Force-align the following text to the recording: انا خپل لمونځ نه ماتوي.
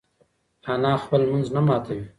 انا 0.71 0.91
خپل 1.03 1.19
لمونځ 1.25 1.47
نه 1.55 1.61
ماتوي. 1.67 2.05